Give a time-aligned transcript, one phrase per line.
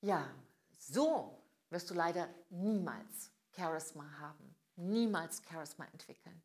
[0.00, 0.32] Ja,
[0.78, 6.42] so wirst du leider niemals Charisma haben, niemals Charisma entwickeln.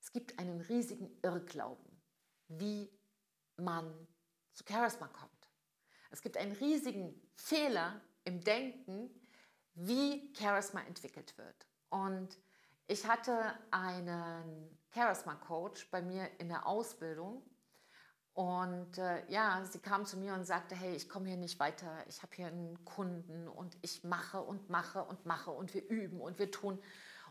[0.00, 2.00] Es gibt einen riesigen Irrglauben,
[2.46, 2.88] wie
[3.56, 4.06] man
[4.52, 5.50] zu Charisma kommt.
[6.10, 9.10] Es gibt einen riesigen Fehler im Denken,
[9.74, 11.66] wie Charisma entwickelt wird.
[11.90, 12.38] Und
[12.86, 17.42] ich hatte einen Charisma-Coach bei mir in der Ausbildung.
[18.34, 22.04] Und äh, ja, sie kam zu mir und sagte, hey, ich komme hier nicht weiter,
[22.08, 26.20] ich habe hier einen Kunden und ich mache und mache und mache und wir üben
[26.20, 26.82] und wir tun.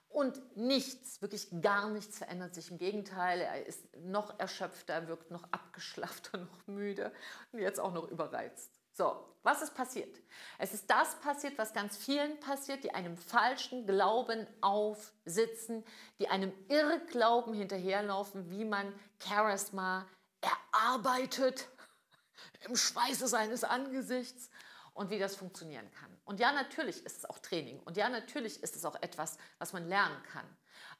[0.07, 2.71] Und nichts, wirklich gar nichts verändert sich.
[2.71, 7.11] Im Gegenteil, er ist noch erschöpfter, wirkt noch abgeschlaffter, noch müde
[7.51, 8.71] und jetzt auch noch überreizt.
[8.93, 10.21] So, was ist passiert?
[10.59, 15.83] Es ist das passiert, was ganz vielen passiert, die einem falschen Glauben aufsitzen,
[16.19, 20.05] die einem Irrglauben hinterherlaufen, wie man Charisma
[20.43, 21.67] erarbeitet
[22.67, 24.49] im Schweiße seines Angesichts
[24.93, 26.15] und wie das funktionieren kann.
[26.25, 29.73] Und ja, natürlich ist es auch Training und ja, natürlich ist es auch etwas, was
[29.73, 30.45] man lernen kann.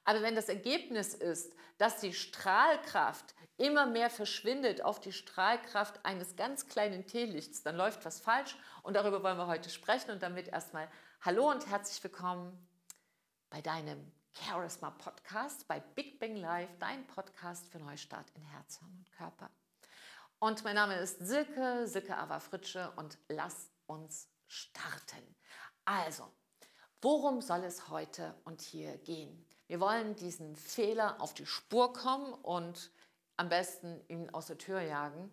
[0.05, 6.35] Aber wenn das Ergebnis ist, dass die Strahlkraft immer mehr verschwindet auf die Strahlkraft eines
[6.35, 10.47] ganz kleinen Teelichts, dann läuft was falsch und darüber wollen wir heute sprechen und damit
[10.47, 10.89] erstmal
[11.21, 12.67] Hallo und herzlich willkommen
[13.49, 18.95] bei deinem Charisma Podcast, bei Big Bang Live, dein Podcast für Neustart in Herz, Hirn
[18.97, 19.49] und Körper.
[20.39, 25.35] Und mein Name ist Silke, Silke Ava Fritsche und lass uns starten.
[25.85, 26.31] Also,
[27.01, 29.47] worum soll es heute und hier gehen?
[29.67, 32.91] Wir wollen diesen Fehler auf die Spur kommen und
[33.37, 35.29] am besten ihn aus der Tür jagen,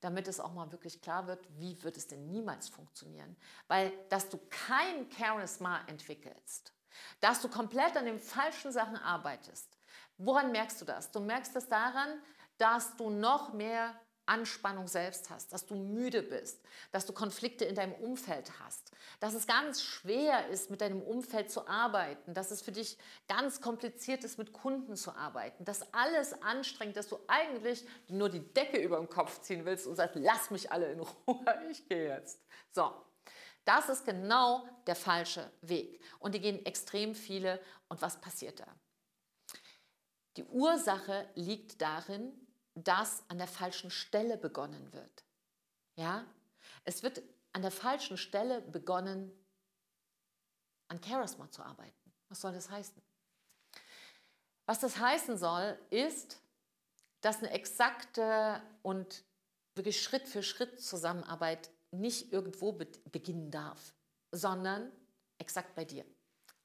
[0.00, 3.36] damit es auch mal wirklich klar wird, wie wird es denn niemals funktionieren.
[3.68, 6.73] Weil, dass du kein Charisma entwickelst,
[7.20, 9.78] dass du komplett an den falschen Sachen arbeitest,
[10.18, 11.10] woran merkst du das?
[11.10, 12.20] Du merkst es daran,
[12.58, 13.94] dass du noch mehr
[14.26, 19.34] Anspannung selbst hast, dass du müde bist, dass du Konflikte in deinem Umfeld hast, dass
[19.34, 22.96] es ganz schwer ist, mit deinem Umfeld zu arbeiten, dass es für dich
[23.28, 28.40] ganz kompliziert ist, mit Kunden zu arbeiten, dass alles anstrengt, dass du eigentlich nur die
[28.40, 32.08] Decke über dem Kopf ziehen willst und sagst, lass mich alle in Ruhe, ich gehe
[32.08, 32.40] jetzt.
[32.70, 32.92] So,
[33.64, 36.02] das ist genau der falsche Weg.
[36.18, 37.60] Und die gehen extrem viele.
[37.88, 38.66] Und was passiert da?
[40.36, 42.32] Die Ursache liegt darin,
[42.74, 45.24] dass an der falschen Stelle begonnen wird.
[45.96, 46.26] Ja?
[46.84, 49.32] Es wird an der falschen Stelle begonnen,
[50.88, 52.12] an Charisma zu arbeiten.
[52.28, 53.00] Was soll das heißen?
[54.66, 56.40] Was das heißen soll, ist,
[57.20, 59.24] dass eine exakte und
[59.74, 61.70] wirklich Schritt für Schritt Zusammenarbeit
[62.00, 63.94] nicht irgendwo be beginnen darf,
[64.32, 64.92] sondern
[65.38, 66.04] exakt bei dir.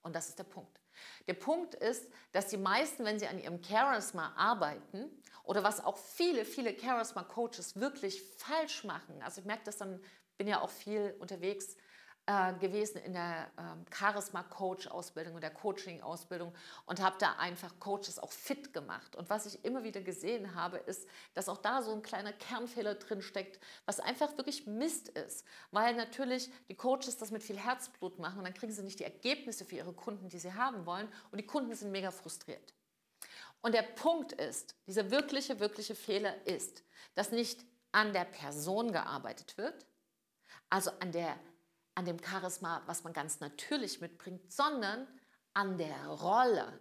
[0.01, 0.79] Und das ist der Punkt.
[1.27, 5.09] Der Punkt ist, dass die meisten, wenn sie an ihrem Charisma arbeiten,
[5.43, 10.01] oder was auch viele, viele Charisma-Coaches wirklich falsch machen, also ich merke das dann,
[10.37, 11.75] bin ja auch viel unterwegs
[12.29, 16.53] äh, gewesen in der ähm, Charisma-Coach-Ausbildung und der Coaching-Ausbildung
[16.85, 19.15] und habe da einfach Coaches auch fit gemacht.
[19.15, 22.93] Und was ich immer wieder gesehen habe, ist, dass auch da so ein kleiner Kernfehler
[22.95, 25.43] drin steckt, was einfach wirklich Mist ist.
[25.71, 29.05] Weil natürlich die Coaches das mit viel Herzblut machen und dann kriegen sie nicht die
[29.05, 31.11] Ergebnisse für ihre Kunden, die sie haben wollen.
[31.31, 32.75] Und die Kunden sind mega frustriert.
[33.63, 36.83] Und der Punkt ist, dieser wirkliche, wirkliche Fehler ist,
[37.15, 39.87] dass nicht an der Person gearbeitet wird,
[40.69, 41.35] also an der
[41.99, 45.05] an dem Charisma, was man ganz natürlich mitbringt, sondern
[45.53, 46.79] an der Rolle.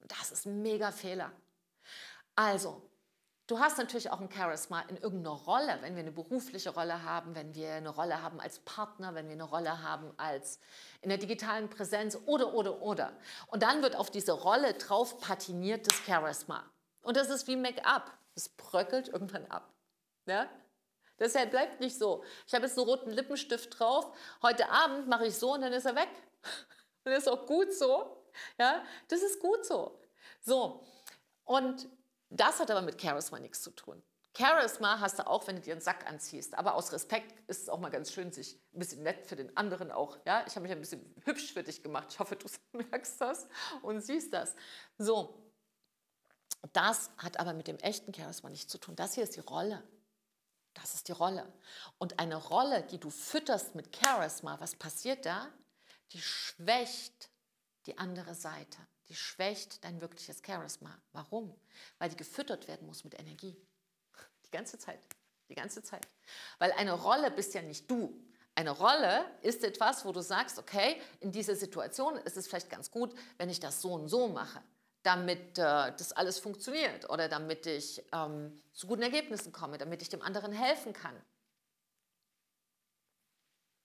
[0.00, 1.30] Das ist ein mega Fehler.
[2.34, 2.88] Also,
[3.46, 7.34] du hast natürlich auch ein Charisma in irgendeiner Rolle, wenn wir eine berufliche Rolle haben,
[7.34, 10.58] wenn wir eine Rolle haben als Partner, wenn wir eine Rolle haben als
[11.02, 13.12] in der digitalen Präsenz oder, oder, oder.
[13.48, 16.64] Und dann wird auf diese Rolle drauf patiniertes Charisma.
[17.02, 18.10] Und das ist wie Make-up.
[18.34, 19.70] Es bröckelt irgendwann ab.
[20.24, 20.48] Ja?
[21.22, 22.24] Deshalb bleibt nicht so.
[22.48, 24.12] Ich habe jetzt einen roten Lippenstift drauf.
[24.42, 26.08] Heute Abend mache ich so und dann ist er weg.
[27.04, 28.24] Und das ist auch gut so.
[28.58, 30.00] Ja, das ist gut so.
[30.40, 30.84] So.
[31.44, 31.88] Und
[32.30, 34.02] das hat aber mit Charisma nichts zu tun.
[34.36, 36.54] Charisma hast du auch, wenn du dir einen Sack anziehst.
[36.56, 39.56] Aber aus Respekt ist es auch mal ganz schön, sich ein bisschen nett für den
[39.56, 40.18] anderen auch.
[40.24, 42.08] Ja, ich habe mich ein bisschen hübsch für dich gemacht.
[42.10, 43.46] Ich hoffe, du merkst das
[43.82, 44.54] und siehst das.
[44.98, 45.38] So.
[46.72, 48.96] Das hat aber mit dem echten Charisma nichts zu tun.
[48.96, 49.82] Das hier ist die Rolle.
[50.74, 51.52] Das ist die Rolle.
[51.98, 55.48] Und eine Rolle, die du fütterst mit Charisma, was passiert da?
[56.12, 57.30] Die schwächt
[57.86, 58.78] die andere Seite.
[59.08, 60.96] Die schwächt dein wirkliches Charisma.
[61.12, 61.54] Warum?
[61.98, 63.56] Weil die gefüttert werden muss mit Energie.
[64.46, 65.00] Die ganze Zeit.
[65.48, 66.06] Die ganze Zeit.
[66.58, 68.18] Weil eine Rolle bist ja nicht du.
[68.54, 72.90] Eine Rolle ist etwas, wo du sagst, okay, in dieser Situation ist es vielleicht ganz
[72.90, 74.62] gut, wenn ich das so und so mache.
[75.02, 80.08] Damit äh, das alles funktioniert oder damit ich ähm, zu guten Ergebnissen komme, damit ich
[80.08, 81.14] dem anderen helfen kann.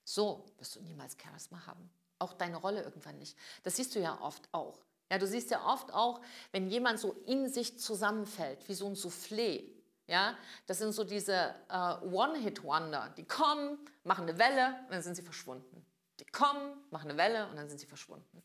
[0.03, 1.89] So wirst du niemals Charisma haben.
[2.19, 3.37] Auch deine Rolle irgendwann nicht.
[3.63, 4.79] Das siehst du ja oft auch.
[5.11, 6.21] Ja, du siehst ja oft auch,
[6.51, 9.63] wenn jemand so in sich zusammenfällt, wie so ein Soufflé.
[10.07, 13.13] Ja, das sind so diese uh, One-Hit-Wonder.
[13.17, 15.85] Die kommen, machen eine Welle und dann sind sie verschwunden.
[16.19, 18.41] Die kommen, machen eine Welle und dann sind sie verschwunden.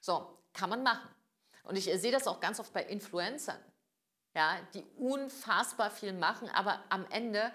[0.00, 1.08] So, kann man machen.
[1.62, 3.58] Und ich sehe das auch ganz oft bei Influencern,
[4.34, 7.52] ja, die unfassbar viel machen, aber am Ende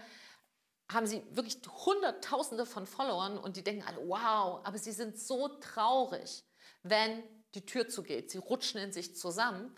[0.90, 5.50] haben sie wirklich Hunderttausende von Followern und die denken alle, wow, aber sie sind so
[5.60, 6.46] traurig,
[6.84, 7.24] wenn
[7.56, 8.32] die Tür zugeht.
[8.32, 9.76] Sie rutschen in sich zusammen.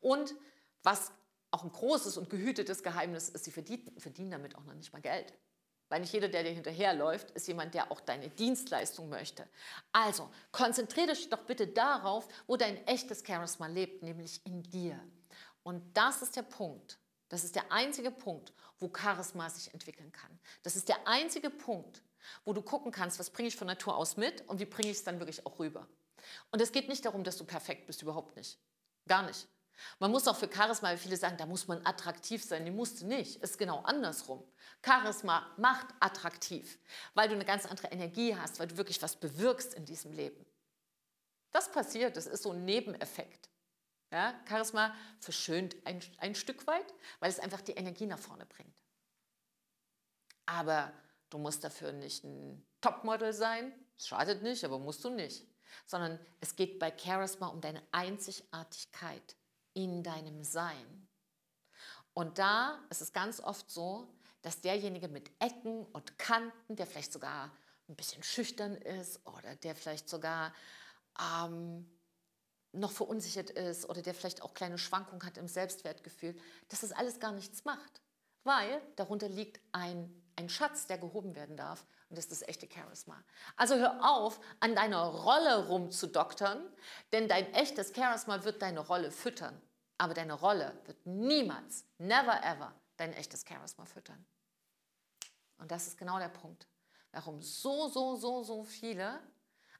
[0.00, 0.34] Und
[0.82, 1.12] was
[1.50, 5.00] auch ein großes und gehütetes Geheimnis ist, sie verdienen, verdienen damit auch noch nicht mal
[5.00, 5.32] Geld.
[5.90, 9.46] Weil nicht jeder, der dir hinterherläuft, ist jemand, der auch deine Dienstleistung möchte.
[9.92, 14.98] Also konzentriere dich doch bitte darauf, wo dein echtes Charisma lebt, nämlich in dir.
[15.64, 16.98] Und das ist der Punkt.
[17.28, 20.38] Das ist der einzige Punkt, wo Charisma sich entwickeln kann.
[20.62, 22.02] Das ist der einzige Punkt,
[22.44, 24.98] wo du gucken kannst, was bringe ich von Natur aus mit und wie bringe ich
[24.98, 25.88] es dann wirklich auch rüber.
[26.52, 28.58] Und es geht nicht darum, dass du perfekt bist, überhaupt nicht.
[29.08, 29.48] Gar nicht.
[29.98, 32.64] Man muss auch für Charisma, weil viele sagen, da muss man attraktiv sein.
[32.64, 33.42] Die musst du nicht.
[33.42, 34.42] Es ist genau andersrum.
[34.84, 36.78] Charisma macht attraktiv,
[37.14, 40.44] weil du eine ganz andere Energie hast, weil du wirklich was bewirkst in diesem Leben.
[41.50, 43.50] Das passiert, das ist so ein Nebeneffekt.
[44.12, 48.74] Ja, Charisma verschönt ein, ein Stück weit, weil es einfach die Energie nach vorne bringt.
[50.46, 50.92] Aber
[51.30, 53.72] du musst dafür nicht ein Topmodel sein.
[53.98, 55.46] Schadet nicht, aber musst du nicht.
[55.86, 59.36] Sondern es geht bei Charisma um deine Einzigartigkeit
[59.84, 61.08] in deinem Sein.
[62.12, 64.12] Und da ist es ganz oft so,
[64.42, 67.50] dass derjenige mit Ecken und Kanten, der vielleicht sogar
[67.88, 70.52] ein bisschen schüchtern ist oder der vielleicht sogar
[71.18, 71.86] ähm,
[72.72, 76.36] noch verunsichert ist oder der vielleicht auch kleine Schwankungen hat im Selbstwertgefühl,
[76.68, 78.00] dass das alles gar nichts macht.
[78.44, 81.84] Weil darunter liegt ein, ein Schatz, der gehoben werden darf.
[82.08, 83.22] Und das ist das echte Charisma.
[83.56, 86.62] Also hör auf, an deiner Rolle rumzudoktern,
[87.12, 89.60] denn dein echtes Charisma wird deine Rolle füttern.
[90.00, 94.24] Aber deine Rolle wird niemals, never ever, dein echtes Charisma füttern.
[95.58, 96.66] Und das ist genau der Punkt,
[97.12, 99.20] warum so, so, so, so viele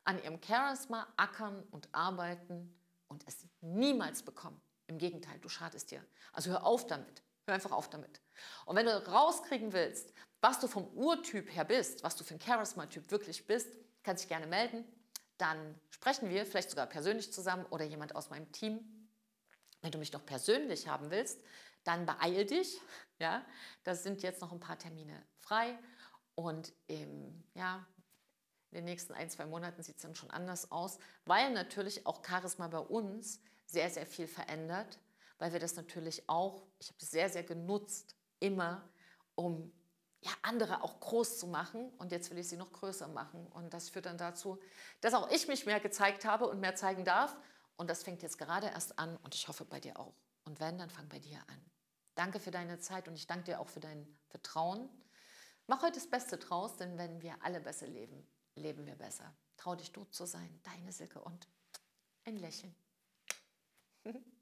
[0.04, 2.78] an ihrem Charisma ackern und arbeiten
[3.08, 4.60] und es niemals bekommen.
[4.88, 6.04] Im Gegenteil, du schadest dir.
[6.34, 7.22] Also hör auf damit.
[7.46, 8.20] Hör einfach auf damit.
[8.66, 10.12] Und wenn du rauskriegen willst,
[10.42, 13.70] was du vom Urtyp her bist, was du für ein Charisma-Typ wirklich bist,
[14.02, 14.84] kannst dich gerne melden.
[15.38, 18.99] Dann sprechen wir vielleicht sogar persönlich zusammen oder jemand aus meinem Team.
[19.82, 21.40] Wenn du mich noch persönlich haben willst,
[21.84, 22.78] dann beeil dich.
[23.22, 23.44] Ja,
[23.84, 25.78] das sind jetzt noch ein paar Termine frei.
[26.34, 27.86] Und im, ja,
[28.70, 32.24] in den nächsten ein, zwei Monaten sieht es dann schon anders aus, weil natürlich auch
[32.24, 34.98] Charisma bei uns sehr, sehr viel verändert,
[35.38, 38.88] weil wir das natürlich auch, ich habe es sehr, sehr genutzt, immer,
[39.34, 39.70] um
[40.22, 41.90] ja, andere auch groß zu machen.
[41.98, 43.46] Und jetzt will ich sie noch größer machen.
[43.48, 44.58] Und das führt dann dazu,
[45.00, 47.36] dass auch ich mich mehr gezeigt habe und mehr zeigen darf.
[47.80, 50.12] Und das fängt jetzt gerade erst an und ich hoffe bei dir auch.
[50.44, 51.70] Und wenn, dann fang bei dir an.
[52.14, 54.86] Danke für deine Zeit und ich danke dir auch für dein Vertrauen.
[55.66, 59.34] Mach heute das Beste draus, denn wenn wir alle besser leben, leben wir besser.
[59.56, 61.48] Trau dich, du zu sein, deine Silke und
[62.26, 62.76] ein Lächeln.